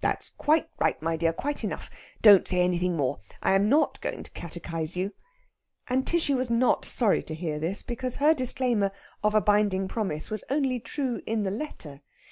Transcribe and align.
"That's 0.00 0.30
quite 0.30 0.68
right, 0.78 1.02
my 1.02 1.16
dear 1.16 1.32
quite 1.32 1.64
enough. 1.64 1.90
Don't 2.22 2.46
say 2.46 2.60
anything 2.60 2.96
more. 2.96 3.18
I 3.42 3.56
am 3.56 3.68
not 3.68 4.00
going 4.00 4.22
to 4.22 4.30
catechize 4.30 4.96
you." 4.96 5.14
And 5.88 6.06
Tishy 6.06 6.32
was 6.32 6.48
not 6.48 6.84
sorry 6.84 7.24
to 7.24 7.34
hear 7.34 7.58
this, 7.58 7.82
because 7.82 8.14
her 8.14 8.34
disclaimer 8.34 8.92
of 9.24 9.34
a 9.34 9.40
binding 9.40 9.88
promise 9.88 10.30
was 10.30 10.44
only 10.48 10.78
true 10.78 11.22
in 11.26 11.42
the 11.42 11.50
letter. 11.50 12.02